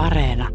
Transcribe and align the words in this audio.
Areena. 0.00 0.48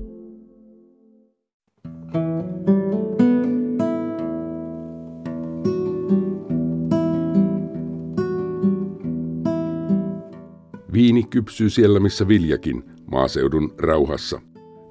Viini 10.93 11.23
kypsyy 11.23 11.69
siellä, 11.69 11.99
missä 11.99 12.27
viljakin, 12.27 12.83
maaseudun 13.11 13.73
rauhassa. 13.77 14.41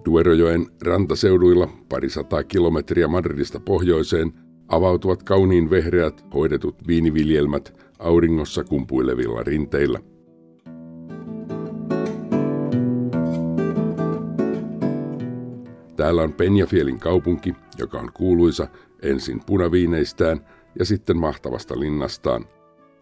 Duerojoen 0.05 0.67
rantaseuduilla, 0.83 1.69
pari 1.89 2.11
sataa 2.11 2.45
kilometriä 2.45 3.09
Madridista 3.09 3.61
pohjoiseen, 3.61 4.33
avautuvat 4.69 5.23
kauniin 5.23 5.71
vehreät, 5.71 6.25
hoidetut 6.35 6.87
viiniviljelmät 6.87 7.81
auringossa 7.99 8.65
kumpuilevilla 8.65 9.43
rinteillä. 9.43 10.14
Täällä 16.05 16.23
on 16.23 16.33
Penjafielin 16.33 16.99
kaupunki, 16.99 17.55
joka 17.79 17.99
on 17.99 18.11
kuuluisa 18.15 18.67
ensin 19.03 19.41
punaviineistään 19.47 20.47
ja 20.79 20.85
sitten 20.85 21.17
mahtavasta 21.17 21.81
linnastaan. 21.81 22.47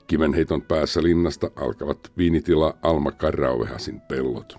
Kivenheiton 0.06 0.62
päässä 0.62 1.02
linnasta 1.02 1.50
alkavat 1.56 2.12
viinitila 2.16 2.78
Alma 2.82 3.12
Karrauvehasin 3.12 4.00
pellot. 4.00 4.56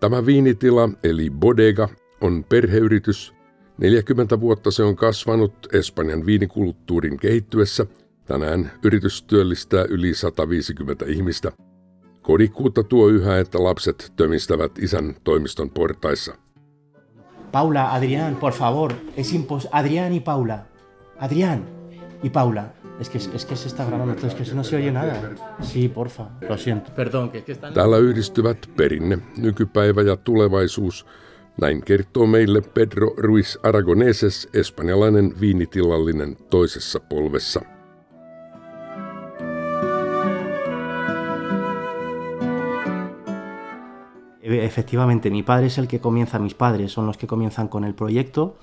Tämä 0.00 0.26
viinitila, 0.26 0.88
eli 1.04 1.30
bodega, 1.30 1.88
on 2.20 2.44
perheyritys. 2.48 3.34
40 3.78 4.40
vuotta 4.40 4.70
se 4.70 4.82
on 4.82 4.96
kasvanut 4.96 5.54
Espanjan 5.72 6.26
viinikulttuurin 6.26 7.18
kehittyessä. 7.18 7.86
Tänään 8.24 8.72
yritys 8.84 9.22
työllistää 9.22 9.84
yli 9.88 10.14
150 10.14 11.04
ihmistä. 11.08 11.52
Kodikkuutta 12.22 12.82
tuo 12.82 13.08
yhä, 13.08 13.38
että 13.38 13.64
lapset 13.64 14.12
tömistävät 14.16 14.78
isän 14.78 15.16
toimiston 15.24 15.70
portaissa. 15.70 16.47
Paula, 17.50 17.94
Adrián, 17.94 18.36
por 18.36 18.52
favor, 18.52 18.94
es 19.16 19.32
impos... 19.32 19.68
Adrián 19.72 20.12
y 20.12 20.20
Paula. 20.20 20.66
Adrián 21.18 21.64
y 22.22 22.30
Paula. 22.30 22.72
Es 23.00 23.08
que, 23.08 23.18
es 23.18 23.44
que 23.44 23.56
se 23.56 23.68
está 23.68 23.84
grabando, 23.84 24.12
entonces 24.12 24.48
que 24.48 24.54
no 24.54 24.64
se 24.64 24.76
oye 24.76 24.90
nada. 24.90 25.14
Sí, 25.62 25.88
porfa, 25.88 26.28
lo 26.40 26.58
siento. 26.58 26.90
Perdón, 26.94 27.30
que, 27.30 27.44
que 27.44 27.52
están... 27.52 27.72
Täällä 27.72 27.98
yhdistyvät 27.98 28.70
perinne, 28.76 29.18
nykypäivä 29.36 30.02
ja 30.02 30.16
tulevaisuus. 30.16 31.06
Näin 31.60 31.82
kertoo 31.84 32.26
meille 32.26 32.60
Pedro 32.60 33.14
Ruiz 33.16 33.58
Aragoneses, 33.62 34.48
espanjalainen 34.54 35.40
viinitilallinen 35.40 36.36
toisessa 36.50 37.00
polvessa. 37.00 37.77
Efectivamente, 44.48 45.30
mi 45.30 45.42
padre 45.42 45.66
es 45.66 45.76
el 45.78 45.86
que 45.86 46.00
comienza, 46.00 46.38
mis 46.38 46.54
padres 46.54 46.92
son 46.92 47.06
los 47.06 47.18
que 47.18 47.26
comienzan 47.26 47.68
con 47.68 47.84
el 47.84 47.94
proyecto. 47.94 48.56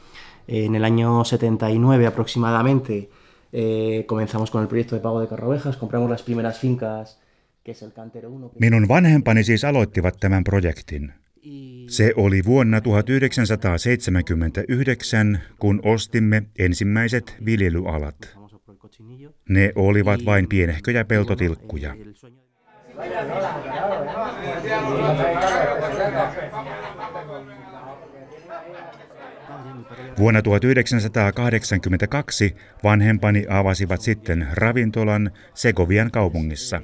En 0.48 0.76
el 0.76 0.84
año 0.84 1.24
79 1.24 2.08
aproximadamente 2.08 3.10
eh, 3.52 4.06
comenzamos 4.08 4.52
con 4.52 4.62
el 4.62 4.68
proyecto 4.68 4.96
de 4.96 5.02
pago 5.02 5.22
de 5.22 5.28
carrovejas, 5.28 5.78
compramos 5.78 6.10
las 6.10 6.24
primeras 6.24 6.60
fincas, 6.60 7.20
que 7.64 7.72
es 7.72 7.82
el 7.82 7.94
Cantero 7.94 8.30
1. 8.30 8.52
Minun 8.60 8.88
vanhempani 8.88 9.44
siis 9.44 9.64
aloittivat 9.64 10.20
tämän 10.20 10.44
projektin. 10.44 11.14
Se 11.88 12.14
oli 12.16 12.46
vuonna 12.46 12.82
1979, 12.82 15.40
kun 15.60 15.80
ostimme 15.84 16.44
ensimmäiset 16.60 17.36
viljelyalat. 17.46 18.38
Ne 19.50 19.72
olivat 19.76 20.26
vain 20.26 20.50
pienehköjä 20.50 21.06
peltotilkkuja. 21.06 21.96
Vuonna 30.20 30.42
1982 30.42 32.56
vanhempani 32.84 33.46
avasivat 33.50 34.02
sitten 34.02 34.48
ravintolan 34.54 35.32
Segovian 35.54 36.12
kaupungissa. 36.12 36.82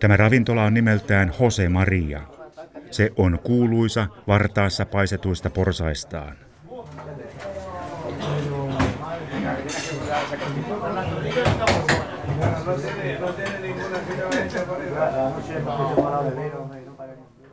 Tämä 0.00 0.16
ravintola 0.16 0.64
on 0.64 0.74
nimeltään 0.74 1.32
Jose 1.40 1.68
Maria. 1.68 2.35
Se 2.90 3.12
on 3.16 3.38
kuuluisa 3.42 4.08
vartaassa 4.26 4.86
paisetuista 4.86 5.50
porsaistaan. 5.50 6.36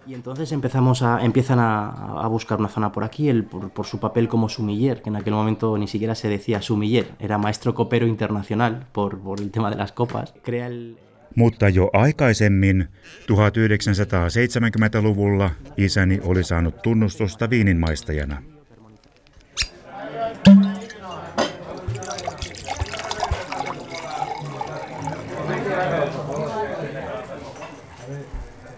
Y 0.06 0.14
entonces 0.14 0.52
empezamos 0.52 1.02
a, 1.02 1.24
empiezan 1.24 1.60
a, 1.60 2.28
buscar 2.28 2.60
una 2.60 2.68
zona 2.68 2.92
por 2.92 3.04
aquí, 3.04 3.30
él 3.30 3.46
por, 3.46 3.70
por 3.70 3.86
su 3.86 4.00
papel 4.00 4.28
como 4.28 4.50
sumiller, 4.50 5.02
que 5.02 5.10
en 5.10 5.16
aquel 5.16 5.34
momento 5.34 5.78
ni 5.78 5.88
siquiera 5.88 6.14
se 6.16 6.28
decía 6.28 6.62
sumiller, 6.62 7.12
era 7.20 7.38
maestro 7.38 7.74
copero 7.74 8.06
internacional 8.06 8.86
por, 8.92 9.20
por 9.20 9.40
el 9.40 9.50
tema 9.52 9.70
de 9.70 9.78
las 9.78 9.94
copas. 9.94 10.34
Crea 10.44 10.68
el, 10.68 10.98
Mutta 11.36 11.70
jo 11.70 11.90
aikaisemmin, 11.94 12.88
1970-luvulla, 13.22 15.52
isäni 15.78 16.20
oli 16.24 16.44
saanut 16.44 16.82
tunnustusta 16.82 17.50
viininmaistajana. 17.50 18.44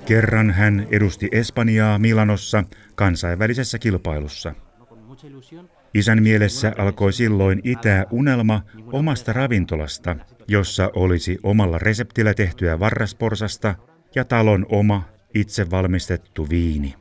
Kerran 0.05 0.51
hän 0.51 0.87
edusti 0.91 1.29
Espanjaa 1.31 1.99
Milanossa 1.99 2.63
kansainvälisessä 2.95 3.79
kilpailussa. 3.79 4.53
Isän 5.95 6.23
mielessä 6.23 6.73
alkoi 6.77 7.13
silloin 7.13 7.61
itää 7.63 8.05
unelma 8.11 8.61
omasta 8.91 9.33
ravintolasta, 9.33 10.15
jossa 10.47 10.91
olisi 10.95 11.37
omalla 11.43 11.77
reseptillä 11.77 12.33
tehtyä 12.33 12.79
varrasporsasta 12.79 13.75
ja 14.15 14.25
talon 14.25 14.65
oma 14.69 15.03
itse 15.33 15.71
valmistettu 15.71 16.49
viini. 16.49 16.95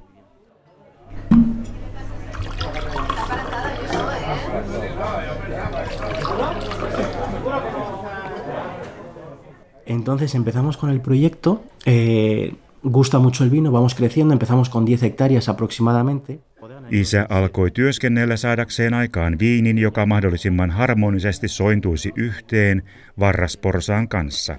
Entonces 9.86 10.34
empezamos 10.34 10.76
con 10.76 10.90
el 10.90 11.00
proyecto, 11.00 11.64
eh, 11.86 12.52
gusta 12.84 13.18
mucho 13.18 13.44
el 13.44 13.50
vino, 13.50 13.72
vamos 13.72 13.94
creciendo, 13.94 14.32
empezamos 14.32 14.68
con 14.68 14.84
10 14.84 15.02
hectáreas 15.02 15.48
aproximadamente. 15.48 16.38
Isä 16.94 17.26
alkoi 17.28 17.70
työskennellä 17.70 18.36
saadakseen 18.36 18.94
aikaan 18.94 19.38
viinin, 19.38 19.78
joka 19.78 20.06
mahdollisimman 20.06 20.70
harmonisesti 20.70 21.48
sointuisi 21.48 22.12
yhteen 22.16 22.82
varrasporsaan 23.20 24.08
kanssa. 24.08 24.56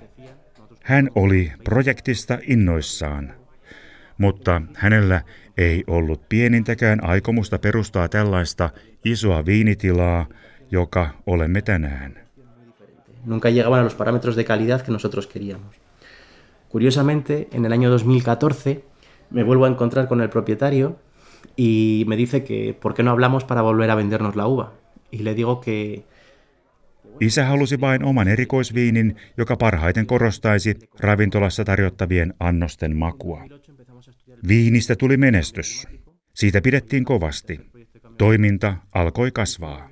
Hän 0.84 1.10
oli 1.16 1.52
projektista 1.64 2.40
innoissaan, 2.48 3.34
mutta 4.18 4.62
hänellä 4.74 5.22
ei 5.58 5.84
ollut 5.88 6.30
pienintäkään 6.30 7.04
aikomusta 7.04 7.60
perustaa 7.60 8.08
tällaista 8.08 8.70
isoa 9.06 9.46
viinitilaa, 9.46 10.26
joka 10.72 11.10
olemme 11.26 11.62
tänään. 11.62 12.16
Nunca 13.26 13.50
llegaban 13.50 13.80
a 13.80 13.84
los 13.84 13.96
parámetros 13.96 14.36
de 14.36 14.44
calidad 14.44 14.82
que 14.82 14.92
nosotros 14.92 15.28
queríamos. 15.28 15.76
Curiosamente, 16.70 17.48
en 17.54 17.66
el 17.66 17.72
año 17.72 17.90
2014 17.90 18.84
me 19.32 19.44
vuelvo 19.44 19.66
a 19.66 19.70
encontrar 19.70 20.08
con 20.08 20.22
el 20.22 20.30
propietario 20.30 21.06
y 21.56 22.04
me 22.08 22.16
dice 22.16 22.44
que 22.44 22.74
por 22.74 22.94
qué 22.94 23.04
no 23.04 23.12
hablamos 23.12 23.44
para 23.44 23.62
volver 23.62 23.90
a 23.90 23.96
vendernos 23.96 24.36
la 24.36 24.48
uva. 24.48 24.74
Y 25.12 25.20
le 25.20 25.34
digo 25.34 25.62
que 25.62 26.04
Isä 27.20 27.46
halusi 27.46 27.82
vain 27.82 28.04
oman 28.04 28.28
erikoisviinin, 28.28 29.16
joka 29.38 29.56
parhaiten 29.56 30.06
korostaisi 30.06 30.76
ravintolassa 31.00 31.64
tarjottavien 31.64 32.34
annosten 32.40 32.98
makua. 32.98 33.46
Viinistä 34.48 34.96
tuli 34.96 35.18
menestys. 35.18 35.88
Siitä 36.34 36.62
pidettiin 36.62 37.06
kovasti. 37.06 37.60
Toiminta 38.18 38.78
alkoi 38.92 39.32
kasvaa. 39.32 39.90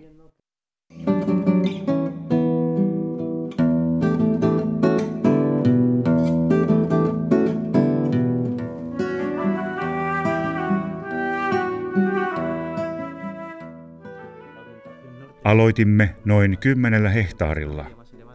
Aloitimme 15.44 16.16
noin 16.26 16.58
kymmenellä 16.58 17.10
hehtaarilla. 17.10 17.86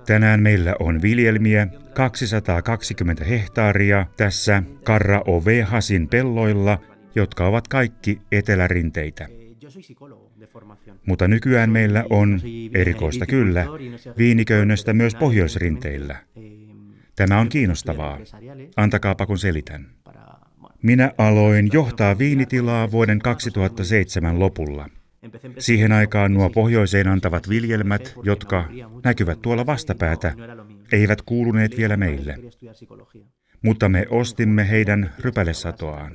Tänään 0.06 0.42
meillä 0.42 0.74
on 0.80 1.02
viljelmiä 1.02 1.66
220 1.94 3.24
hehtaaria 3.24 4.06
tässä 4.16 4.62
Karra 4.84 5.22
Ovehasin 5.26 6.08
pelloilla, 6.08 6.78
jotka 7.14 7.46
ovat 7.46 7.68
kaikki 7.68 8.20
etelärinteitä. 8.32 9.28
Mutta 11.06 11.28
nykyään 11.28 11.70
meillä 11.70 12.04
on, 12.10 12.40
erikoista 12.74 13.26
kyllä, 13.26 13.66
viiniköynnöstä 14.18 14.92
myös 14.92 15.14
pohjoisrinteillä. 15.14 16.16
Tämä 17.16 17.38
on 17.38 17.48
kiinnostavaa. 17.48 18.18
Antakaapa 18.76 19.26
kun 19.26 19.38
selitän. 19.38 19.86
Minä 20.82 21.12
aloin 21.18 21.70
johtaa 21.72 22.18
viinitilaa 22.18 22.90
vuoden 22.90 23.18
2007 23.18 24.40
lopulla. 24.40 24.88
Siihen 25.58 25.92
aikaan 25.92 26.34
nuo 26.34 26.50
pohjoiseen 26.50 27.08
antavat 27.08 27.48
viljelmät, 27.48 28.14
jotka 28.22 28.68
näkyvät 29.04 29.42
tuolla 29.42 29.66
vastapäätä, 29.66 30.34
eivät 30.92 31.22
kuuluneet 31.22 31.76
vielä 31.76 31.96
meille. 31.96 32.38
Mutta 33.62 33.88
me 33.88 34.06
ostimme 34.10 34.70
heidän 34.70 35.12
rypälesatoaan. 35.18 36.12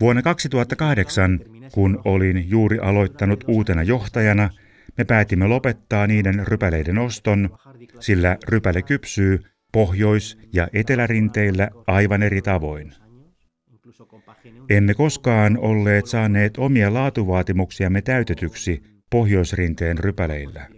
Vuonna 0.00 0.22
2008, 0.22 1.40
kun 1.72 2.02
olin 2.04 2.50
juuri 2.50 2.78
aloittanut 2.78 3.44
uutena 3.48 3.82
johtajana, 3.82 4.50
me 4.98 5.04
päätimme 5.04 5.46
lopettaa 5.46 6.06
niiden 6.06 6.46
rypäleiden 6.46 6.98
oston, 6.98 7.58
sillä 8.00 8.36
rypäle 8.48 8.82
kypsyy 8.82 9.40
pohjois- 9.72 10.38
ja 10.52 10.68
etelärinteillä 10.72 11.70
aivan 11.86 12.22
eri 12.22 12.42
tavoin. 12.42 12.94
Emme 14.70 14.94
koskaan 14.94 15.58
olleet 15.58 16.06
saaneet 16.06 16.58
omia 16.58 16.94
laatuvaatimuksiamme 16.94 18.02
täytetyksi 18.02 18.82
pohjoisrinteen 19.10 19.98
rypäleillä. 19.98 20.68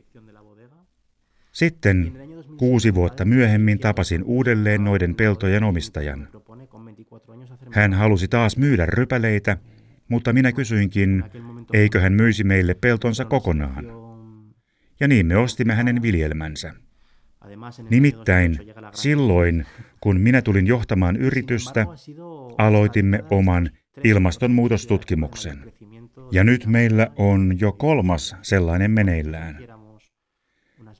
Sitten 1.53 2.13
kuusi 2.59 2.95
vuotta 2.95 3.25
myöhemmin 3.25 3.79
tapasin 3.79 4.25
uudelleen 4.25 4.85
noiden 4.85 5.15
peltojen 5.15 5.65
omistajan. 5.65 6.29
Hän 7.73 7.93
halusi 7.93 8.29
taas 8.29 8.57
myydä 8.57 8.87
rypäleitä, 8.87 9.57
mutta 10.09 10.33
minä 10.33 10.53
kysyinkin, 10.53 11.25
eikö 11.73 12.01
hän 12.01 12.13
myisi 12.13 12.45
meille 12.45 12.75
peltonsa 12.75 13.25
kokonaan. 13.25 13.85
Ja 15.01 15.09
niin 15.09 15.27
me 15.27 15.37
ostimme 15.37 15.75
hänen 15.75 16.03
viljelmänsä. 16.03 16.75
Nimittäin 17.91 18.59
silloin, 18.93 19.67
kun 20.01 20.21
minä 20.21 20.43
tulin 20.43 20.67
johtamaan 20.67 21.17
yritystä, 21.17 21.87
aloitimme 22.59 23.25
oman 23.31 23.71
ilmastonmuutostutkimuksen. 24.05 25.73
Ja 26.33 26.45
nyt 26.45 26.67
meillä 26.67 27.11
on 27.17 27.56
jo 27.61 27.73
kolmas 27.73 28.37
sellainen 28.43 28.91
meneillään. 28.91 29.59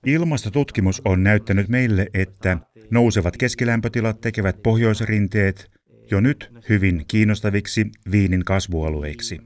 Ilmastotutkimus 0.06 1.03
on 1.05 1.23
näyttänyt 1.23 1.69
meille, 1.69 2.06
että 2.15 2.59
nousevat 2.91 3.37
keskilämpötilat 3.37 4.21
tekevät 4.21 4.62
pohjoisrinteet 4.62 5.71
jo 6.11 6.21
nyt 6.21 6.53
hyvin 6.69 7.05
kiinnostaviksi 7.09 7.87
viinin 8.11 8.45
kasvualueiksi, 8.45 9.41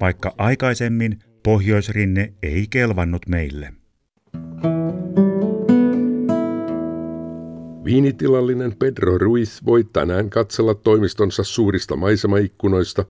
vaikka 0.00 0.34
aikaisemmin 0.38 1.18
pohjoisrinne 1.42 2.32
ei 2.42 2.66
kelvannut 2.70 3.28
meille. 3.28 3.72
Viinitilallinen 7.86 8.76
Pedro 8.78 9.18
Ruiz 9.18 9.60
voi 9.64 9.84
tänään 9.92 10.30
katsella 10.30 10.74
toimistonsa 10.74 11.44
suurista 11.44 11.96
maisemaikkunoista 11.96 13.04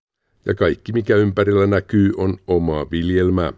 ja 0.45 0.55
kaikki 0.55 0.93
mikä 0.93 1.15
ympärillä 1.15 1.67
näkyy 1.67 2.11
on 2.17 2.37
omaa 2.47 2.91
viljelmää. 2.91 3.53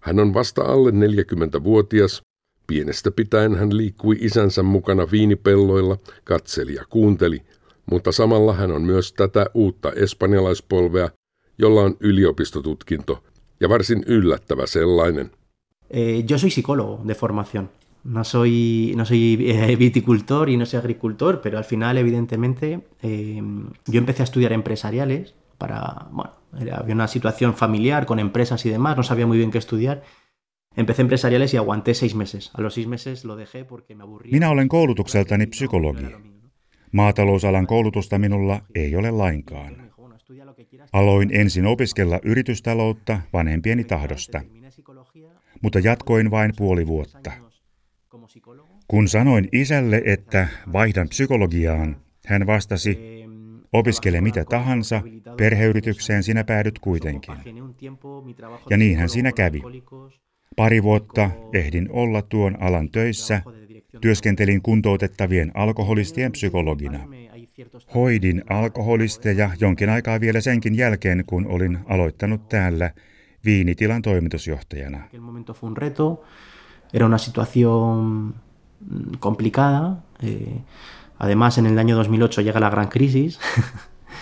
Hän 0.00 0.20
on 0.20 0.34
vasta 0.34 0.62
alle 0.62 0.90
40-vuotias. 0.90 2.22
Pienestä 2.66 3.10
pitäen 3.10 3.54
hän 3.54 3.76
liikkui 3.76 4.16
isänsä 4.20 4.62
mukana 4.62 5.10
viinipelloilla, 5.12 5.98
katseli 6.24 6.74
ja 6.74 6.84
kuunteli, 6.90 7.42
mutta 7.90 8.12
samalla 8.12 8.52
hän 8.52 8.70
on 8.70 8.82
myös 8.82 9.12
tätä 9.12 9.46
uutta 9.54 9.92
espanjalaispolvea, 9.92 11.10
jolla 11.58 11.80
on 11.80 11.96
yliopistotutkinto 12.00 13.24
ja 13.60 13.68
varsin 13.68 14.04
yllättävä 14.06 14.66
sellainen. 14.66 15.30
Eh, 15.90 16.24
yo 16.30 16.38
soy 16.38 16.50
psicólogo 16.50 17.08
de 17.08 17.14
formación. 17.14 17.68
No 18.04 18.24
soy, 18.24 18.94
no 18.96 19.04
soy 19.04 19.50
eh, 19.50 19.76
viticultor 19.76 20.48
y 20.48 20.56
no 20.56 20.66
soy 20.66 20.78
agricultor, 20.78 21.40
pero 21.40 21.58
al 21.58 21.64
final, 21.64 21.98
evidentemente, 21.98 22.80
eh, 23.02 23.42
yo 23.86 23.98
empecé 23.98 24.22
a 24.22 24.24
estudiar 24.24 24.52
empresariales 24.52 25.34
para, 25.58 26.08
bueno, 26.10 26.32
había 26.72 26.94
una 26.94 27.08
situación 27.08 27.54
familiar 27.54 28.06
con 28.06 28.18
empresas 28.18 28.64
y 28.64 28.70
demás, 28.70 28.96
no 28.96 29.02
sabía 29.02 29.26
muy 29.26 29.38
bien 29.38 29.50
qué 29.50 29.58
estudiar. 29.58 30.02
Empecé 30.76 31.02
empresariales 31.02 31.52
y 31.54 31.56
aguanté 31.56 31.94
seis 31.94 32.14
meses. 32.14 32.50
A 32.54 32.60
los 32.60 32.74
seis 32.74 32.86
meses 32.86 33.24
lo 33.24 33.36
dejé 33.36 33.64
porque 33.64 33.94
me 33.94 34.04
aburría. 34.04 34.32
Minä 34.32 34.50
olen 34.50 34.68
koulutukseltani 34.68 35.46
psykologi. 35.46 36.06
Maatalousalan 36.92 37.66
koulutusta 37.66 38.18
minulla 38.18 38.60
ei 38.74 38.96
ole 38.96 39.10
lainkaan. 39.10 39.88
Aloin 40.92 41.30
ensin 41.32 41.66
opiskella 41.66 42.20
yritystaloutta 42.24 43.20
vanhempieni 43.32 43.84
tahdosta, 43.84 44.42
mutta 45.62 45.78
jatkoin 45.78 46.30
vain 46.30 46.52
puoli 46.56 46.86
vuotta. 46.86 47.32
Kun 48.88 49.08
sanoin 49.08 49.48
isälle, 49.52 50.02
että 50.04 50.48
vaihdan 50.72 51.08
psykologiaan, 51.08 51.96
hän 52.26 52.46
vastasi, 52.46 52.98
opiskele 53.72 54.20
mitä 54.20 54.44
tahansa, 54.44 55.02
perheyritykseen 55.36 56.22
sinä 56.22 56.44
päädyt 56.44 56.78
kuitenkin. 56.78 57.34
Ja 58.70 58.76
niinhän 58.76 59.08
siinä 59.08 59.32
kävi. 59.32 59.62
Pari 60.56 60.82
vuotta 60.82 61.30
ehdin 61.52 61.88
olla 61.90 62.22
tuon 62.22 62.62
alan 62.62 62.90
töissä, 62.90 63.42
työskentelin 64.00 64.62
kuntoutettavien 64.62 65.50
alkoholistien 65.54 66.32
psykologina. 66.32 66.98
Hoidin 67.94 68.42
alkoholisteja 68.50 69.50
jonkin 69.60 69.90
aikaa 69.90 70.20
vielä 70.20 70.40
senkin 70.40 70.76
jälkeen, 70.76 71.24
kun 71.26 71.46
olin 71.46 71.78
aloittanut 71.86 72.48
täällä 72.48 72.90
viinitilan 73.44 74.02
toimitusjohtajana. 74.02 75.08
Era 76.92 77.06
una 77.06 77.18
situación 77.18 78.34
mm, 78.80 79.18
complicada. 79.20 80.04
Eh, 80.22 80.60
además, 81.18 81.58
en 81.58 81.66
el 81.66 81.78
año 81.78 81.96
2008 81.96 82.40
llega 82.42 82.60
la 82.60 82.70
gran 82.70 82.88
crisis. 82.88 83.38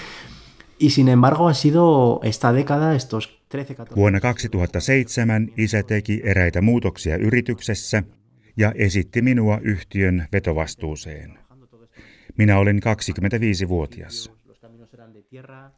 y 0.79 0.91
sin 0.91 1.09
embargo, 1.09 1.49
ha 1.49 1.55
sido 1.55 2.21
esta 2.23 2.53
década, 2.53 2.95
estos 2.95 3.37
13-14... 3.51 3.97
Vuonna 3.97 4.21
2007 4.21 5.53
isä 5.57 5.83
teki 5.83 6.21
eräitä 6.25 6.63
muutoksia 6.63 7.17
yrityksessä 7.17 8.03
ja 8.57 8.73
esitti 8.75 9.23
minua 9.23 9.59
yhtiön 9.63 10.29
vetovastuuseen. 10.33 11.39
Minä 12.39 12.59
olin 12.59 12.81
25-vuotias. 12.83 14.33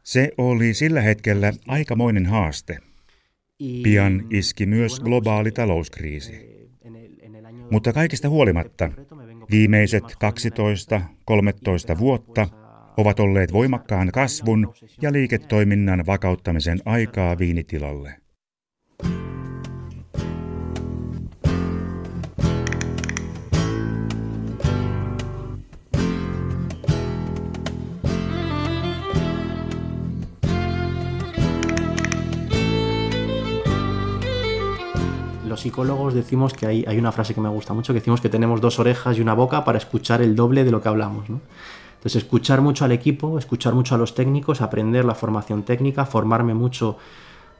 Se 0.03 0.31
oli 0.37 0.73
sillä 0.73 1.01
hetkellä 1.01 1.53
aikamoinen 1.67 2.25
haaste. 2.25 2.79
Pian 3.83 4.27
iski 4.29 4.65
myös 4.65 4.99
globaali 4.99 5.51
talouskriisi. 5.51 6.58
Mutta 7.71 7.93
kaikista 7.93 8.29
huolimatta 8.29 8.91
viimeiset 9.51 10.03
12-13 11.95 11.99
vuotta 11.99 12.47
ovat 12.97 13.19
olleet 13.19 13.53
voimakkaan 13.53 14.11
kasvun 14.11 14.73
ja 15.01 15.11
liiketoiminnan 15.11 16.05
vakauttamisen 16.05 16.79
aikaa 16.85 17.37
viinitilalle. 17.37 18.28
Los 35.59 35.63
psicólogos 35.63 36.13
decimos 36.13 36.53
que 36.53 36.65
hay, 36.65 36.85
hay, 36.87 36.97
una 36.97 37.11
frase 37.11 37.33
que 37.33 37.41
me 37.41 37.49
gusta 37.49 37.73
mucho, 37.73 37.93
que 37.93 37.99
decimos 37.99 38.21
que 38.21 38.29
tenemos 38.29 38.61
dos 38.61 38.79
orejas 38.79 39.17
y 39.17 39.21
una 39.21 39.33
boca 39.33 39.65
para 39.65 39.77
escuchar 39.77 40.21
el 40.21 40.33
doble 40.33 40.63
de 40.63 40.71
lo 40.71 40.81
que 40.81 40.87
hablamos. 40.87 41.29
¿no? 41.29 41.41
Entonces, 41.95 42.23
escuchar 42.23 42.61
mucho 42.61 42.85
al 42.85 42.93
equipo, 42.93 43.37
escuchar 43.37 43.73
mucho 43.73 43.95
a 43.95 43.97
los 43.97 44.15
técnicos, 44.15 44.61
aprender 44.61 45.03
la 45.03 45.15
formación 45.15 45.63
técnica, 45.63 46.05
formarme 46.05 46.53
mucho 46.53 46.97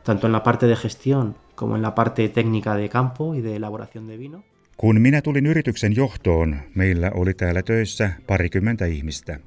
tanto 0.04 0.28
en 0.28 0.34
la 0.34 0.44
parte 0.44 0.66
de 0.66 0.78
gestión 0.78 1.36
como 1.56 1.76
en 1.76 1.82
la 1.82 1.94
parte 1.94 2.30
técnica 2.30 2.76
de 2.76 2.88
campo 2.88 3.36
y 3.36 3.42
de 3.42 3.58
elaboración 3.58 4.08
de 4.08 4.18
vino. 4.18 4.44
Kun 4.78 5.02
minä 5.02 5.22
tulin 5.22 5.46
yrityksen 5.46 5.96
johtoon, 5.96 6.56
meillä 6.76 7.12
oli 7.14 7.34
täällä 7.34 7.62
töissä 7.62 8.12
parikymmentä 8.28 8.86
ihmistä. 8.86 9.40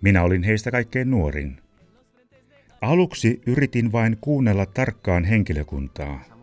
Minä 0.00 0.22
olin 0.22 0.42
heistä 0.42 0.70
kaikkein 0.70 1.10
nuorin. 1.10 1.56
Aluksi 2.80 3.40
yritin 3.46 3.92
vain 3.92 4.18
kuunnella 4.20 4.66
tarkkaan 4.66 5.24
henkilökuntaa. 5.24 6.37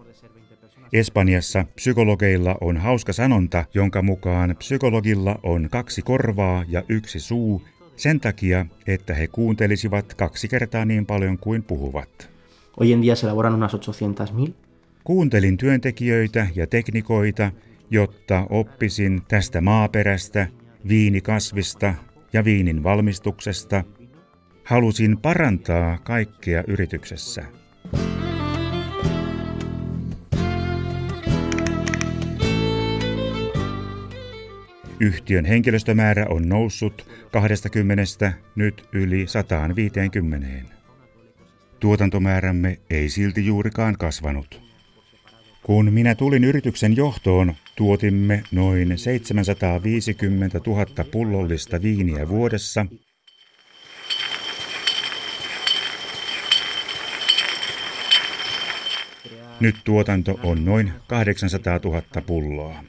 Espanjassa 0.95 1.65
psykologeilla 1.75 2.55
on 2.61 2.77
hauska 2.77 3.13
sanonta, 3.13 3.65
jonka 3.73 4.01
mukaan 4.01 4.55
psykologilla 4.57 5.39
on 5.43 5.67
kaksi 5.71 6.01
korvaa 6.01 6.65
ja 6.67 6.83
yksi 6.89 7.19
suu, 7.19 7.61
sen 7.95 8.19
takia, 8.19 8.65
että 8.87 9.13
he 9.13 9.27
kuuntelisivat 9.27 10.13
kaksi 10.13 10.47
kertaa 10.47 10.85
niin 10.85 11.05
paljon 11.05 11.37
kuin 11.37 11.63
puhuvat. 11.63 12.29
Hoy 12.79 12.91
en 12.91 13.01
día 13.01 13.15
se 13.15 13.27
elaboran 13.27 13.53
unas 13.53 13.73
800.000. 13.73 14.51
Kuuntelin 15.03 15.57
työntekijöitä 15.57 16.47
ja 16.55 16.67
teknikoita, 16.67 17.51
jotta 17.89 18.47
oppisin 18.49 19.21
tästä 19.27 19.61
maaperästä, 19.61 20.47
viinikasvista 20.87 21.93
ja 22.33 22.43
viinin 22.45 22.83
valmistuksesta. 22.83 23.83
Halusin 24.63 25.17
parantaa 25.17 25.97
kaikkea 26.03 26.63
yrityksessä. 26.67 27.45
Yhtiön 34.99 35.45
henkilöstömäärä 35.45 36.25
on 36.29 36.49
noussut 36.49 37.07
20 37.31 38.33
nyt 38.55 38.85
yli 38.91 39.27
150. 39.27 40.47
Tuotantomäärämme 41.79 42.77
ei 42.89 43.09
silti 43.09 43.45
juurikaan 43.45 43.97
kasvanut. 43.97 44.61
Kun 45.63 45.93
minä 45.93 46.15
tulin 46.15 46.43
yrityksen 46.43 46.95
johtoon, 46.95 47.55
tuotimme 47.75 48.43
noin 48.51 48.97
750 48.97 50.61
000 50.67 50.85
pullollista 51.11 51.81
viiniä 51.81 52.29
vuodessa. 52.29 52.85
Nyt 59.59 59.75
tuotanto 59.83 60.39
on 60.43 60.65
noin 60.65 60.91
800 61.07 61.79
000 61.83 62.01
pulloa. 62.25 62.83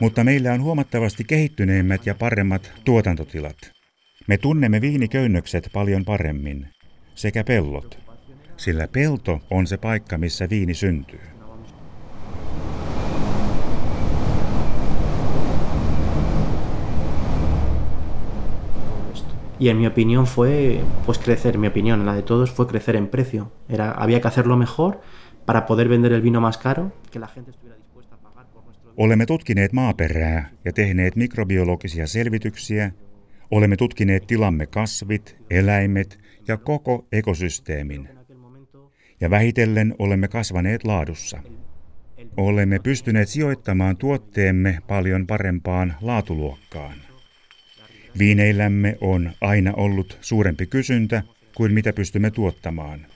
Mutta 0.00 0.24
meillä 0.24 0.52
on 0.52 0.62
huomattavasti 0.62 1.24
kehittyneemmät 1.24 2.06
ja 2.06 2.14
paremmat 2.14 2.72
tuotantotilat. 2.84 3.56
Me 4.26 4.38
tunnemme 4.38 4.80
viiniköynnökset 4.80 5.70
paljon 5.72 6.04
paremmin, 6.04 6.68
sekä 7.14 7.44
pellot, 7.44 7.98
sillä 8.56 8.88
pelto 8.88 9.40
on 9.50 9.66
se 9.66 9.76
paikka, 9.76 10.18
missä 10.18 10.50
viini 10.50 10.74
syntyy. 10.74 11.20
Y 19.60 19.68
en 19.68 19.76
mi 19.76 19.86
opinión 19.86 20.26
fue 20.26 20.80
pues 21.04 21.18
crecer, 21.18 21.58
mi 21.58 21.66
opinión, 21.66 22.06
la 22.06 22.14
de 22.14 22.22
todos 22.22 22.50
fue 22.50 22.66
crecer 22.66 22.96
en 22.96 23.08
precio. 23.08 23.52
Era, 23.68 23.90
había 23.90 24.18
que 24.22 24.28
hacerlo 24.28 24.56
mejor 24.56 25.02
para 25.44 25.66
poder 25.66 25.86
vender 25.86 26.12
el 26.12 26.22
vino 26.22 26.40
más 26.40 26.56
caro, 26.56 26.92
que 27.10 27.18
la 27.18 27.28
gente 27.28 27.50
estuviera 27.50 27.76
dispuesta 27.76 28.14
a 28.14 28.18
pagar 28.18 28.46
por 28.46 28.64
nuestro... 28.64 28.79
Olemme 28.96 29.26
tutkineet 29.26 29.72
maaperää 29.72 30.50
ja 30.64 30.72
tehneet 30.72 31.16
mikrobiologisia 31.16 32.06
selvityksiä 32.06 32.90
Olemme 33.50 33.76
tutkineet 33.76 34.26
tilamme 34.26 34.66
kasvit, 34.66 35.36
eläimet 35.50 36.18
ja 36.48 36.56
koko 36.56 37.06
ekosysteemin. 37.12 38.08
Ja 39.20 39.30
vähitellen 39.30 39.94
olemme 39.98 40.28
kasvaneet 40.28 40.84
laadussa. 40.84 41.42
Olemme 42.36 42.78
pystyneet 42.78 43.28
sijoittamaan 43.28 43.96
tuotteemme 43.96 44.78
paljon 44.86 45.26
parempaan 45.26 45.94
laatuluokkaan. 46.00 46.96
Viineillämme 48.18 48.98
on 49.00 49.30
aina 49.40 49.72
ollut 49.72 50.18
suurempi 50.20 50.66
kysyntä 50.66 51.22
kuin 51.56 51.72
mitä 51.72 51.92
pystymme 51.92 52.30
tuottamaan. 52.30 53.06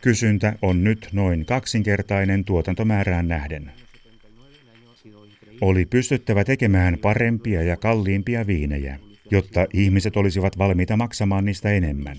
Kysyntä 0.00 0.52
on 0.62 0.84
nyt 0.84 1.08
noin 1.12 1.46
kaksinkertainen 1.46 2.44
tuotantomäärään 2.44 3.28
nähden. 3.28 3.72
Oli 5.60 5.86
pystyttävä 5.86 6.44
tekemään 6.44 6.98
parempia 6.98 7.62
ja 7.62 7.76
kalliimpia 7.76 8.46
viinejä, 8.46 8.98
jotta 9.30 9.66
ihmiset 9.72 10.16
olisivat 10.16 10.58
valmiita 10.58 10.96
maksamaan 10.96 11.44
niistä 11.44 11.70
enemmän. 11.70 12.16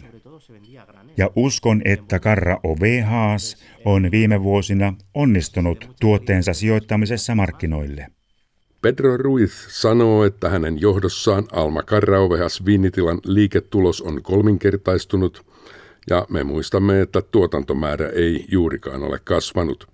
Ja 1.18 1.30
uskon, 1.36 1.82
että 1.86 2.20
Karra 2.20 2.60
Ove 2.64 3.06
on 3.86 4.12
viime 4.12 4.44
vuosina 4.44 4.94
onnistunut 5.14 5.90
tuotteensa 6.00 6.54
sijoittamisessa 6.54 7.36
markkinoille. 7.36 8.08
Pedro 8.82 9.18
Ruiz 9.18 9.52
sanoo, 9.68 10.26
että 10.26 10.50
hänen 10.50 10.82
johdossaan 10.82 11.48
Alma 11.52 11.84
Carraovehas 11.84 12.66
viinitilan 12.66 13.20
liiketulos 13.26 14.02
on 14.02 14.24
kolminkertaistunut, 14.24 15.46
ja 16.12 16.26
me 16.30 16.44
muistamme, 16.44 17.02
että 17.02 17.22
tuotantomäärä 17.22 18.08
ei 18.08 18.46
juurikaan 18.52 19.04
ole 19.04 19.20
kasvanut. 19.24 19.88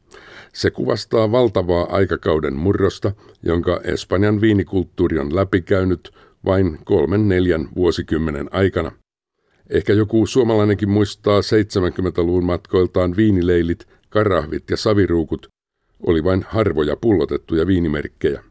Se 0.54 0.72
kuvastaa 0.72 1.32
valtavaa 1.32 1.88
aikakauden 1.90 2.56
murrosta, 2.56 3.12
jonka 3.44 3.80
Espanjan 3.84 4.42
viinikulttuuri 4.42 5.20
on 5.20 5.36
läpikäynyt 5.36 6.12
vain 6.46 6.78
kolmen 6.86 7.28
neljän 7.28 7.70
vuosikymmenen 7.76 8.50
aikana. 8.52 8.92
Ehkä 9.70 9.94
joku 9.94 10.26
suomalainenkin 10.26 10.90
muistaa 10.90 11.40
70-luvun 11.42 12.46
matkoiltaan 12.46 13.16
viinileilit, 13.18 13.88
karahvit 14.10 14.70
ja 14.70 14.78
saviruukut, 14.78 15.48
oli 16.08 16.24
vain 16.24 16.46
harvoja 16.50 16.96
pullotettuja 17.02 17.68
viinimerkkejä. 17.68 18.44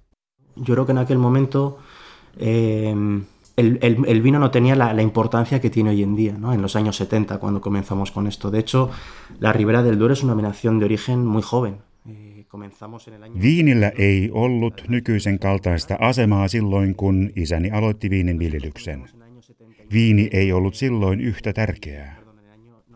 Yo 0.68 0.75
creo 0.75 0.85
que 0.85 0.92
en 0.92 0.99
aquel 0.99 1.18
momento 1.18 1.78
eh, 2.38 2.94
el, 3.56 3.78
el, 3.82 4.04
el, 4.06 4.22
vino 4.22 4.38
no 4.38 4.50
tenía 4.50 4.76
la, 4.76 4.92
la, 4.92 5.02
importancia 5.02 5.60
que 5.60 5.70
tiene 5.70 5.90
hoy 5.90 6.02
en 6.02 6.16
día, 6.16 6.36
¿no? 6.38 6.52
en 6.52 6.62
los 6.62 6.76
años 6.76 6.96
70 6.96 7.38
cuando 7.38 7.60
comenzamos 7.60 8.10
con 8.10 8.26
esto. 8.26 8.50
De 8.50 8.58
hecho, 8.58 8.90
la 9.40 9.52
Ribera 9.52 9.82
del 9.82 9.98
Duero 9.98 10.14
es 10.14 10.22
una 10.22 10.32
dominación 10.32 10.78
de 10.78 10.84
origen 10.84 11.26
muy 11.26 11.42
joven. 11.42 11.76
Viinillä 13.42 13.92
ei 13.98 14.30
ollut 14.32 14.84
nykyisen 14.88 15.38
kaltaista 15.38 15.96
asemaa 16.00 16.48
silloin, 16.48 16.94
kun 16.94 17.30
isäni 17.36 17.70
aloitti 17.70 18.10
viinin 18.10 18.38
viljelyksen. 18.38 19.04
Viini 19.92 20.28
ei 20.32 20.52
ollut 20.52 20.75
silloin 20.75 21.20
yhtä 21.20 21.52
tärkeää. 21.52 22.16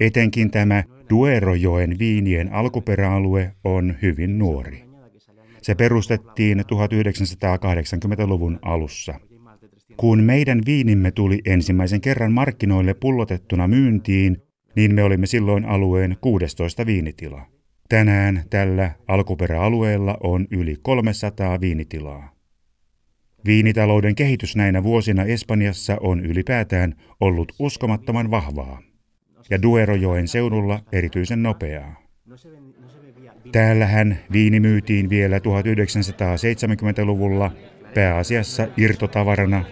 Etenkin 0.01 0.51
tämä 0.51 0.85
Duerojoen 1.11 1.99
viinien 1.99 2.53
alkuperäalue 2.53 3.55
on 3.65 3.95
hyvin 4.03 4.39
nuori. 4.39 4.85
Se 5.63 5.75
perustettiin 5.75 6.61
1980-luvun 6.61 8.59
alussa. 8.63 9.30
Kun 9.97 10.23
meidän 10.23 10.61
viinimme 10.67 11.11
tuli 11.11 11.41
ensimmäisen 11.45 12.01
kerran 12.01 12.33
markkinoille 12.33 12.95
pullotettuna 12.95 13.69
myyntiin, 13.69 14.37
niin 14.77 14.95
me 14.95 15.03
olimme 15.03 15.27
silloin 15.27 15.65
alueen 15.65 16.17
16 16.21 16.87
viinitila. 16.87 17.47
Tänään 17.89 18.43
tällä 18.51 18.91
alkuperäalueella 19.09 20.17
on 20.23 20.47
yli 20.51 20.77
300 20.83 21.61
viinitilaa. 21.61 22.41
Viinitalouden 23.47 24.15
kehitys 24.15 24.57
näinä 24.57 24.83
vuosina 24.83 25.25
Espanjassa 25.25 25.97
on 26.01 26.21
ylipäätään 26.21 26.95
ollut 27.21 27.53
uskomattoman 27.59 28.31
vahvaa 28.31 28.83
ja 29.51 29.63
Duerojoen 29.63 30.29
seudulla 30.29 30.83
erityisen 30.93 31.43
nopeaa. 31.43 32.03
Täällähän 33.53 34.19
viini 34.33 34.61
myytiin 34.61 35.11
vielä 35.11 35.39
1970-luvulla 35.39 37.53
pääasiassa 37.95 38.67
irtotavarana. 38.77 39.65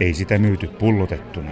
Ei 0.00 0.14
sitä 0.14 0.34
pullotettuna. 0.78 1.50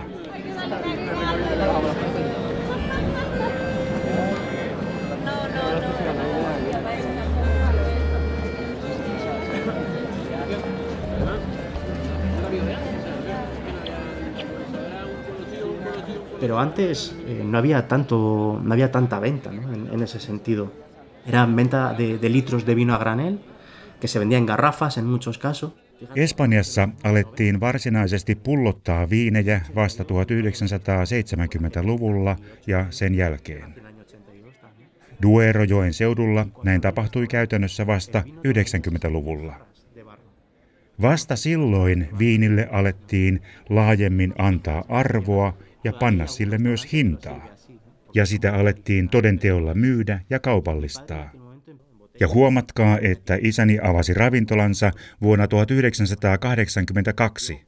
pero 16.40 16.58
antes 16.58 17.16
eh, 17.26 17.42
no 17.42 17.56
había 17.56 17.88
tanto, 17.88 18.60
no 18.62 18.72
había 18.74 18.92
tanta 18.92 19.18
venta 19.18 19.50
en, 19.50 20.02
ese 20.02 20.20
sentido. 20.20 20.70
Era 21.26 21.46
venta 21.46 21.94
de 21.94 22.28
litros 22.28 22.66
de 22.66 22.74
vino 22.74 22.94
a 22.94 22.98
granel, 22.98 23.40
que 24.00 24.08
se 24.08 24.18
vendía 24.18 24.38
en 24.38 24.46
garrafas 24.46 24.98
en 24.98 25.06
muchos 25.06 25.38
casos. 25.38 25.72
Espanjassa 26.16 26.88
alettiin 27.04 27.60
varsinaisesti 27.60 28.34
pullottaa 28.34 29.10
viinejä 29.10 29.60
vasta 29.74 30.02
1970-luvulla 30.02 32.36
ja 32.66 32.86
sen 32.90 33.14
jälkeen. 33.14 33.74
Duerojoen 35.22 35.92
seudulla 35.92 36.46
näin 36.62 36.80
tapahtui 36.80 37.26
käytännössä 37.26 37.86
vasta 37.86 38.22
90-luvulla. 38.26 39.54
Vasta 41.02 41.36
silloin 41.36 42.08
viinille 42.18 42.68
alettiin 42.72 43.42
laajemmin 43.68 44.34
antaa 44.38 44.84
arvoa 44.88 45.56
ja 45.84 45.92
panna 45.92 46.26
sille 46.26 46.58
myös 46.58 46.92
hintaa. 46.92 47.48
Ja 48.14 48.26
sitä 48.26 48.54
alettiin 48.54 49.08
todenteolla 49.08 49.74
myydä 49.74 50.20
ja 50.30 50.38
kaupallistaa. 50.38 51.43
Ja 52.20 52.28
huomatkaa, 52.28 52.98
että 53.02 53.38
isäni 53.40 53.78
avasi 53.82 54.14
ravintolansa 54.14 54.90
vuonna 55.22 55.48
1982, 55.48 57.60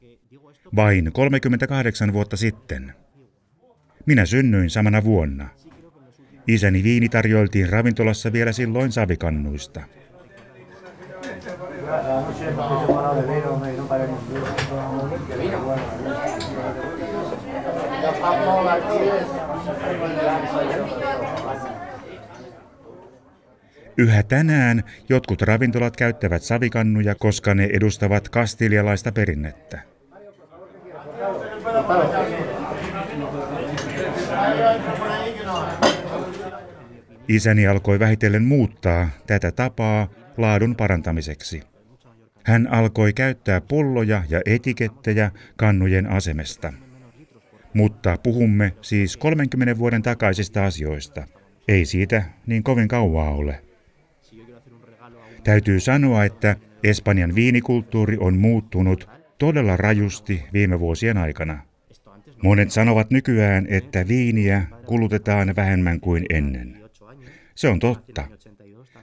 vain 0.75 1.11
38 1.13 2.13
vuotta 2.13 2.37
sitten. 2.37 2.93
Minä 4.05 4.25
synnyin 4.25 4.69
samana 4.69 5.03
vuonna. 5.03 5.49
Isäni 6.47 6.83
viini 6.83 7.09
tarjoiltiin 7.09 7.69
ravintolassa 7.69 8.33
vielä 8.33 8.51
silloin 8.51 8.91
savikannuista. 8.91 9.81
Yhä 23.97 24.23
tänään 24.23 24.83
jotkut 25.09 25.41
ravintolat 25.41 25.97
käyttävät 25.97 26.43
savikannuja, 26.43 27.15
koska 27.15 27.55
ne 27.55 27.69
edustavat 27.73 28.29
kastilialaista 28.29 29.11
perinnettä. 29.11 29.79
Isäni 37.27 37.67
alkoi 37.67 37.99
vähitellen 37.99 38.43
muuttaa 38.43 39.09
tätä 39.27 39.51
tapaa 39.51 40.07
laadun 40.37 40.75
parantamiseksi. 40.75 41.63
Hän 42.43 42.67
alkoi 42.71 43.13
käyttää 43.13 43.61
pulloja 43.61 44.23
ja 44.29 44.41
etikettejä 44.45 45.31
kannujen 45.55 46.07
asemesta. 46.09 46.73
Mutta 47.73 48.17
puhumme 48.23 48.73
siis 48.81 49.17
30 49.17 49.77
vuoden 49.77 50.01
takaisista 50.01 50.65
asioista. 50.65 51.27
Ei 51.67 51.85
siitä 51.85 52.23
niin 52.45 52.63
kovin 52.63 52.87
kauaa 52.87 53.29
ole. 53.29 53.66
Täytyy 55.47 55.79
sanoa, 55.79 56.25
että 56.25 56.55
Espanjan 56.83 57.35
viinikulttuuri 57.35 58.17
on 58.19 58.37
muuttunut 58.37 59.09
todella 59.37 59.77
rajusti 59.77 60.43
viime 60.53 60.79
vuosien 60.79 61.17
aikana. 61.17 61.59
Monet 62.43 62.71
sanovat 62.71 63.11
nykyään, 63.11 63.67
että 63.69 64.07
viiniä 64.07 64.63
kulutetaan 64.85 65.55
vähemmän 65.55 65.99
kuin 65.99 66.25
ennen. 66.29 66.77
Se 67.55 67.67
on 67.69 67.79
totta. 67.79 68.27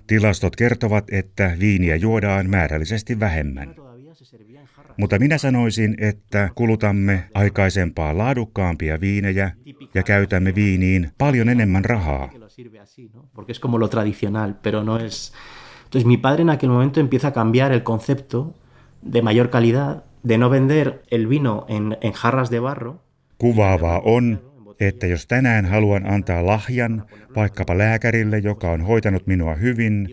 Tilastot 0.06 0.56
kertovat, 0.56 1.04
että 1.12 1.56
viiniä 1.60 1.96
juodaan 1.96 2.50
määrällisesti 2.50 3.20
vähemmän. 3.20 3.74
Mutta 4.96 5.18
minä 5.18 5.38
sanoisin, 5.38 5.94
että 5.98 6.50
kulutamme 6.54 7.24
aikaisempaa 7.34 8.18
laadukkaampia 8.18 9.00
viinejä 9.00 9.50
ja 9.94 10.02
käytämme 10.02 10.54
viiniin 10.54 11.10
paljon 11.18 11.48
enemmän 11.48 11.84
rahaa. 11.84 12.30
Entonces 15.94 16.08
mi 16.08 16.16
padre 16.16 16.42
en 16.42 16.50
aquel 16.50 16.70
momento 16.70 16.98
empieza 16.98 17.28
a 17.28 17.32
cambiar 17.32 17.70
el 17.70 17.84
concepto 17.84 18.52
de 19.00 19.22
mayor 19.22 19.48
calidad, 19.48 20.02
de 20.24 20.38
no 20.38 20.50
vender 20.50 21.02
el 21.08 21.28
vino 21.28 21.66
en, 21.68 21.96
en 22.00 22.12
jarras 22.12 22.50
de 22.50 22.58
barro. 22.58 23.00
Kuvaavaa 23.38 24.00
on, 24.00 24.40
että 24.80 25.06
jos 25.06 25.26
tänään 25.26 25.66
haluan 25.66 26.06
antaa 26.06 26.46
lahjan 26.46 27.04
vaikkapa 27.36 27.78
lääkärille, 27.78 28.38
joka 28.38 28.70
on 28.70 28.80
hoitanut 28.80 29.26
minua 29.26 29.54
hyvin, 29.54 30.08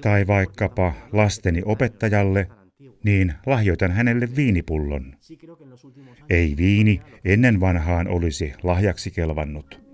tai 0.00 0.26
vaikkapa 0.26 0.92
lasteni 1.12 1.62
opettajalle, 1.64 2.48
niin 3.04 3.34
lahjoitan 3.46 3.90
hänelle 3.90 4.28
viinipullon. 4.36 5.14
Ei 6.30 6.54
viini 6.56 7.00
ennen 7.24 7.60
vanhaan 7.60 8.08
olisi 8.08 8.52
lahjaksi 8.62 9.10
kelvannut. 9.10 9.85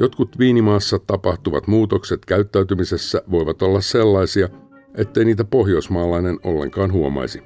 Jotkut 0.00 0.38
viinimaassa 0.38 0.98
tapahtuvat 0.98 1.66
muutokset 1.66 2.24
käyttäytymisessä 2.24 3.22
voivat 3.30 3.62
olla 3.62 3.80
sellaisia, 3.80 4.48
ettei 4.94 5.24
niitä 5.24 5.44
pohjoismaalainen 5.44 6.38
ollenkaan 6.44 6.92
huomaisi. 6.92 7.42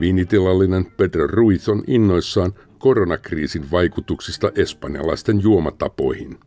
Viinitilallinen 0.00 0.86
Pedro 0.96 1.26
Ruiz 1.26 1.68
on 1.68 1.82
innoissaan 1.86 2.52
koronakriisin 2.78 3.70
vaikutuksista 3.70 4.50
espanjalaisten 4.54 5.42
juomatapoihin. 5.42 6.38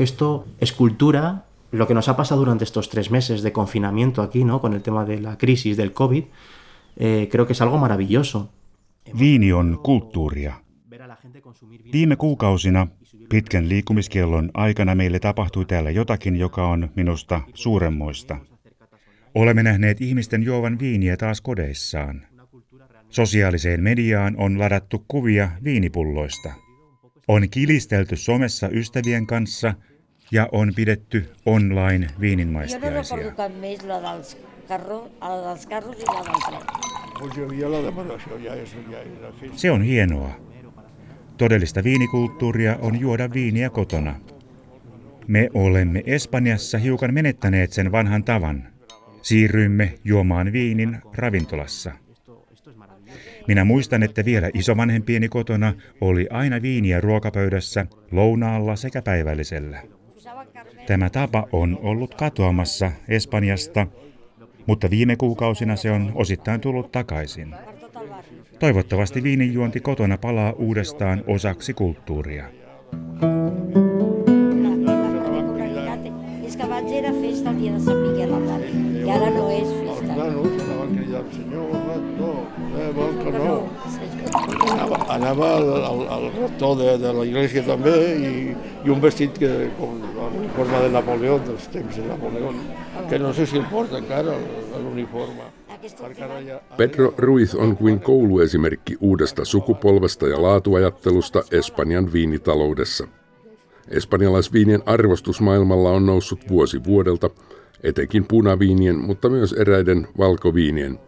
Esto 0.00 0.44
es 0.60 0.72
cultura, 0.72 1.34
lo 1.72 1.86
que 1.86 1.94
nos 1.94 2.08
ha 2.08 2.16
pasado 2.16 2.40
durante 2.40 2.64
estos 2.64 2.88
tres 2.88 3.10
meses 3.10 3.42
de 3.42 3.52
confinamiento 3.52 4.22
aquí, 4.22 4.44
¿no? 4.44 4.60
con 4.60 4.74
el 4.74 4.80
tema 4.80 5.04
de 5.04 5.20
la 5.20 5.36
crisis 5.36 5.76
del 5.76 5.92
COVID, 5.92 6.24
eh, 6.96 7.28
creo 7.30 7.46
que 7.46 7.52
es 7.52 7.62
algo 7.62 7.78
maravilloso. 7.78 8.48
Viini 9.18 9.52
on 9.52 9.78
kulttuuria. 9.82 10.62
Viime 11.92 12.16
kuukausina 12.16 12.88
pitkän 13.28 13.68
liikumiskiellon 13.68 14.50
aikana 14.54 14.94
meille 14.94 15.18
tapahtui 15.18 15.64
täällä 15.64 15.90
jotakin, 15.90 16.36
joka 16.36 16.68
on 16.68 16.90
minusta 16.96 17.40
suuremmoista. 17.54 18.36
Olemme 19.34 19.62
nähneet 19.62 20.00
ihmisten 20.00 20.42
juovan 20.42 20.78
viiniä 20.78 21.16
taas 21.16 21.40
kodeissaan. 21.40 22.26
Sosiaaliseen 23.08 23.82
mediaan 23.82 24.34
on 24.38 24.58
ladattu 24.58 25.04
kuvia 25.08 25.50
viinipulloista. 25.64 26.52
On 27.28 27.50
kilistelty 27.50 28.16
somessa 28.16 28.68
ystävien 28.68 29.26
kanssa 29.26 29.74
ja 30.32 30.48
on 30.52 30.72
pidetty 30.76 31.28
online 31.46 32.06
viininmaistiaisia. 32.20 33.18
Se 39.56 39.70
on 39.70 39.82
hienoa. 39.82 40.47
Todellista 41.38 41.84
viinikulttuuria 41.84 42.76
on 42.80 43.00
juoda 43.00 43.32
viiniä 43.32 43.70
kotona. 43.70 44.14
Me 45.26 45.48
olemme 45.54 46.02
Espanjassa 46.06 46.78
hiukan 46.78 47.14
menettäneet 47.14 47.72
sen 47.72 47.92
vanhan 47.92 48.24
tavan. 48.24 48.68
Siirryimme 49.22 49.94
juomaan 50.04 50.52
viinin 50.52 50.98
ravintolassa. 51.14 51.92
Minä 53.48 53.64
muistan, 53.64 54.02
että 54.02 54.24
vielä 54.24 54.50
isovanhempieni 54.54 55.28
kotona 55.28 55.74
oli 56.00 56.26
aina 56.30 56.62
viiniä 56.62 57.00
ruokapöydässä, 57.00 57.86
lounaalla 58.12 58.76
sekä 58.76 59.02
päivällisellä. 59.02 59.82
Tämä 60.86 61.10
tapa 61.10 61.48
on 61.52 61.78
ollut 61.82 62.14
katoamassa 62.14 62.92
Espanjasta, 63.08 63.86
mutta 64.66 64.90
viime 64.90 65.16
kuukausina 65.16 65.76
se 65.76 65.90
on 65.90 66.12
osittain 66.14 66.60
tullut 66.60 66.92
takaisin. 66.92 67.54
Toivottavasti 68.58 69.22
viininjuonti 69.22 69.80
kotona 69.80 70.18
palaa 70.18 70.52
uudestaan 70.52 71.24
osaksi 71.26 71.74
kulttuuria. 71.74 72.44
Anava 85.08 85.56
al, 85.56 86.08
al, 86.08 86.30
rector 86.40 86.78
de, 86.78 86.98
de 86.98 87.12
la 87.12 87.24
iglesia 87.24 87.62
també 87.62 87.94
i, 88.16 88.32
i 88.84 88.90
un 88.90 89.00
vestit 89.02 89.38
que, 89.38 89.52
com 89.78 89.94
l'uniforme 90.02 90.82
de 90.82 90.90
Napoleó, 90.98 91.38
dels 91.46 91.70
temps 91.70 91.96
de 91.96 92.10
Napoleó, 92.10 92.52
que 93.08 93.22
no 93.22 93.32
sé 93.32 93.46
si 93.46 93.62
el 93.62 93.70
porta 93.70 94.02
encara 94.02 94.34
l'uniforme. 94.82 95.57
Pedro 96.76 97.14
Ruiz 97.16 97.54
on 97.54 97.76
kuin 97.76 98.00
kouluesimerkki 98.00 98.96
uudesta 99.00 99.44
sukupolvesta 99.44 100.28
ja 100.28 100.42
laatuajattelusta 100.42 101.42
Espanjan 101.50 102.12
viinitaloudessa. 102.12 103.08
Espanjalaisviinien 103.88 104.82
arvostus 104.86 105.40
maailmalla 105.40 105.90
on 105.90 106.06
noussut 106.06 106.40
vuosi 106.48 106.84
vuodelta, 106.84 107.30
etenkin 107.82 108.24
punaviinien, 108.24 108.96
mutta 108.98 109.28
myös 109.28 109.52
eräiden 109.52 110.08
valkoviinien. 110.18 110.98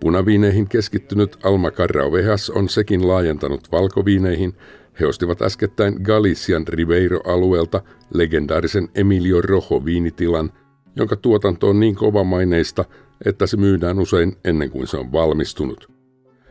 Punaviineihin 0.00 0.68
keskittynyt 0.68 1.36
Alma 1.42 1.70
Carrao-Vehas 1.70 2.50
on 2.50 2.68
sekin 2.68 3.08
laajentanut 3.08 3.72
valkoviineihin. 3.72 4.54
He 5.00 5.06
ostivat 5.06 5.42
äskettäin 5.42 5.94
Galician 6.02 6.68
Ribeiro-alueelta 6.68 7.80
legendaarisen 8.14 8.88
Emilio 8.94 9.40
Rojo 9.40 9.84
viinitilan, 9.84 10.52
jonka 10.96 11.16
tuotanto 11.16 11.68
on 11.68 11.80
niin 11.80 11.94
kovamaineista, 11.94 12.84
että 13.24 13.46
se 13.46 13.56
myydään 13.56 13.98
usein 13.98 14.36
ennen 14.44 14.70
kuin 14.70 14.86
se 14.86 14.96
on 14.96 15.12
valmistunut. 15.12 15.90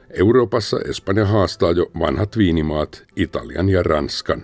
Euroopassa 0.10 0.78
Espanja 0.90 1.26
haastaa 1.26 1.72
jo 1.72 1.92
vanhat 2.00 2.38
viinimaat 2.38 3.04
Italian 3.16 3.70
ja 3.70 3.84
Ranskan. 3.84 4.44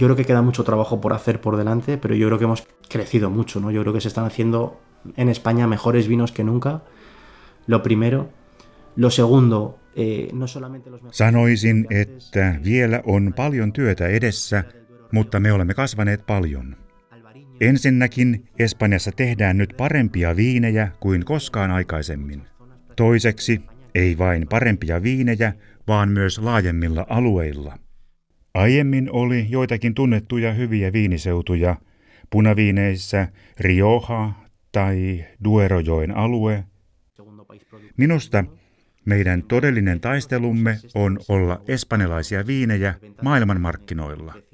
Yo 0.00 0.06
creo 0.06 0.16
que 0.16 0.24
queda 0.24 0.42
mucho 0.42 0.62
trabajo 0.62 1.00
por 1.00 1.12
hacer 1.12 1.40
por 1.40 1.56
delante, 1.56 1.96
pero 1.96 2.14
yo 2.14 2.26
creo 2.26 2.38
que 2.38 2.44
hemos 2.44 2.68
crecido 2.88 3.30
mucho, 3.30 3.60
¿no? 3.60 3.70
Yo 3.70 3.82
creo 3.82 3.92
que 3.92 4.00
se 4.00 4.08
están 4.08 4.26
haciendo 4.26 4.80
en 5.16 5.28
España 5.28 5.66
mejores 5.66 6.08
vinos 6.08 6.32
que 6.32 6.44
nunca. 6.44 6.82
Lo 7.66 7.82
primero. 7.82 8.28
Lo 8.96 9.10
segundo, 9.10 9.78
eh, 9.96 10.30
no 10.32 10.46
solamente 10.46 10.90
los 10.90 11.00
Sanoisin, 11.10 11.86
että 11.90 12.54
vielä 12.64 13.02
on 13.06 13.32
paljon 13.36 13.72
työtä 13.72 14.08
edessä, 14.08 14.64
mutta 15.12 15.40
me 15.40 15.52
olemme 15.52 15.74
kasvaneet 15.74 16.26
paljon. 16.26 16.76
Ensinnäkin 17.60 18.48
Espanjassa 18.58 19.12
tehdään 19.12 19.58
nyt 19.58 19.74
parempia 19.76 20.36
viinejä 20.36 20.88
kuin 21.00 21.24
koskaan 21.24 21.70
aikaisemmin. 21.70 22.42
Toiseksi 22.96 23.60
ei 23.94 24.18
vain 24.18 24.46
parempia 24.48 25.02
viinejä, 25.02 25.52
vaan 25.88 26.08
myös 26.08 26.38
laajemmilla 26.38 27.06
alueilla. 27.08 27.78
Aiemmin 28.54 29.08
oli 29.12 29.46
joitakin 29.48 29.94
tunnettuja 29.94 30.52
hyviä 30.52 30.92
viiniseutuja, 30.92 31.76
punaviineissä 32.30 33.28
Rioja 33.60 34.32
tai 34.72 35.24
Duerojoen 35.44 36.16
alue. 36.16 36.64
Minusta 37.96 38.44
meidän 39.04 39.42
todellinen 39.42 40.00
taistelumme 40.00 40.78
on 40.94 41.18
olla 41.28 41.62
espanjalaisia 41.68 42.46
viinejä 42.46 42.94
maailmanmarkkinoilla– 43.22 44.34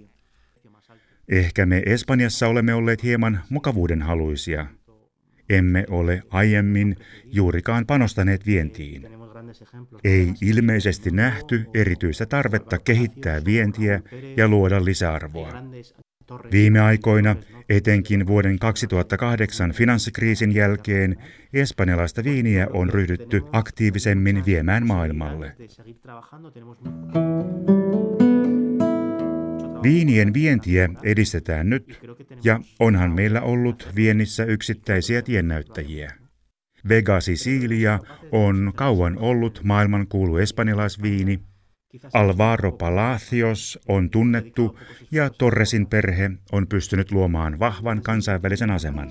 Ehkä 1.28 1.66
me 1.66 1.82
Espanjassa 1.86 2.48
olemme 2.48 2.74
olleet 2.74 3.02
hieman 3.02 3.40
mukavuudenhaluisia. 3.48 4.66
Emme 5.48 5.84
ole 5.90 6.22
aiemmin 6.30 6.96
juurikaan 7.24 7.86
panostaneet 7.86 8.46
vientiin. 8.46 9.08
Ei 10.04 10.34
ilmeisesti 10.42 11.10
nähty 11.10 11.66
erityistä 11.74 12.26
tarvetta 12.26 12.78
kehittää 12.78 13.44
vientiä 13.44 14.00
ja 14.36 14.48
luoda 14.48 14.84
lisäarvoa. 14.84 15.52
Viime 16.52 16.80
aikoina, 16.80 17.36
etenkin 17.68 18.26
vuoden 18.26 18.58
2008 18.58 19.72
finanssikriisin 19.72 20.54
jälkeen, 20.54 21.16
espanjalaista 21.52 22.24
viiniä 22.24 22.66
on 22.72 22.90
ryhdytty 22.90 23.42
aktiivisemmin 23.52 24.42
viemään 24.46 24.86
maailmalle. 24.86 25.56
Viinien 29.84 30.34
vientiä 30.34 30.88
edistetään 31.02 31.70
nyt, 31.70 32.00
ja 32.44 32.60
onhan 32.80 33.12
meillä 33.12 33.40
ollut 33.40 33.88
viennissä 33.96 34.44
yksittäisiä 34.44 35.22
tiennäyttäjiä. 35.22 36.12
Vega 36.88 37.20
Sicilia 37.20 37.98
on 38.32 38.72
kauan 38.76 39.18
ollut 39.18 39.60
maailmankuulu 39.64 40.36
espanjalaisviini. 40.36 41.40
Alvaro 42.12 42.72
Palacios 42.72 43.78
on 43.88 44.10
tunnettu 44.10 44.78
ja 45.10 45.30
Torresin 45.30 45.86
perhe 45.86 46.30
on 46.52 46.66
pystynyt 46.66 47.12
luomaan 47.12 47.58
vahvan 47.58 48.02
kansainvälisen 48.02 48.70
aseman. 48.70 49.10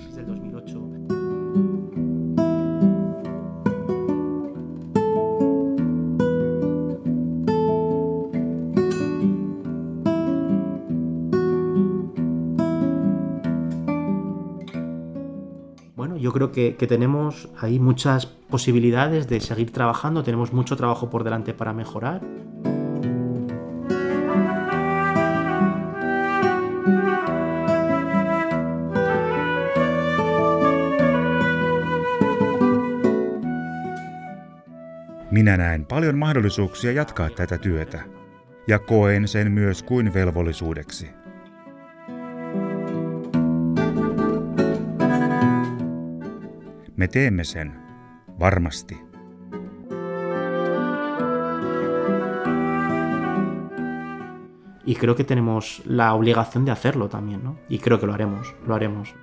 Creo 16.34 16.50
que, 16.50 16.76
que, 16.76 16.86
tenemos 16.86 17.48
ahí 17.62 17.78
muchas 17.78 18.26
posibilidades 18.26 19.28
de 19.28 19.40
seguir 19.40 19.70
trabajando, 19.70 20.24
tenemos 20.24 20.52
mucho 20.52 20.76
trabajo 20.76 21.08
por 21.08 21.22
delante 21.24 21.54
para 21.54 21.72
mejorar. 21.72 22.20
Minä 35.30 35.56
näen 35.56 35.86
paljon 35.86 36.18
mahdollisuuksia 36.18 36.92
jatkaa 36.92 37.30
tätä 37.30 37.58
työtä 37.58 38.02
ja 38.66 38.78
koen 38.78 39.28
sen 39.28 39.52
myös 39.52 39.82
kuin 39.82 40.14
velvollisuudeksi. 40.14 41.23
Me 46.96 47.08
teemme 47.08 47.42
varmasti. 48.38 48.96
Y 54.86 54.94
creo 54.94 55.16
que 55.16 55.24
tenemos 55.24 55.82
la 55.86 56.14
obligación 56.14 56.64
de 56.64 56.70
hacerlo 56.70 57.08
también, 57.08 57.42
¿no? 57.42 57.58
Y 57.68 57.78
creo 57.80 57.98
que 57.98 58.06
lo 58.06 58.14
haremos, 58.14 58.54
lo 58.64 58.74
haremos. 58.76 59.14